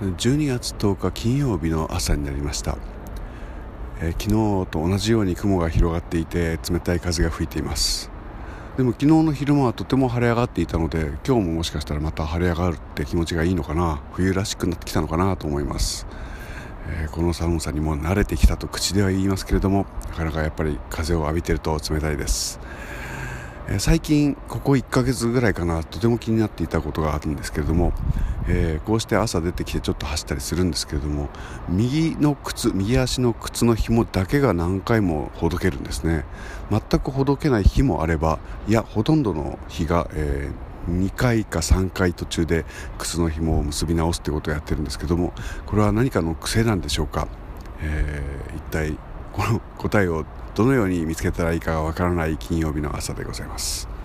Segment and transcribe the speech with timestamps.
[0.00, 2.76] 12月10日金曜日の朝になりました、
[3.98, 8.10] えー、昨日と同じように雲が広がっていて冷たい風が吹いています。
[8.76, 16.06] でも昨日の昼間はとても晴れ上がっていたので今日ももしかしたらまた晴れ上がるって気持ちがいいのかな冬らしくなってきたのかなと思います、
[16.86, 22.60] えー、この寒さにも慣れてきたと口では言いますけれどもなかなかやっぱり風を浴びてると冷たいです。
[23.68, 27.92] え最近ここ1ヶ月ぐらいかなとても気になっていたことがあるんですけれども、
[28.46, 31.28] えー、こうして朝出てきてちょっと走ったりするんですけれども
[31.68, 36.24] 右の靴右足の靴の紐だけが何回もほどけるんですね。
[36.70, 42.64] 全くほどけない日もあればいやほとんどの日が、えー、2回か3回途中で
[42.98, 45.32] 靴の紐を結び直すということをやってるんですけども
[45.66, 47.28] これは何かの癖なんでしょうか、
[47.80, 48.98] えー、一体
[49.32, 50.24] この答えを
[50.56, 53.95] どのように見つけたらいいかがわからない金曜日の朝でございます。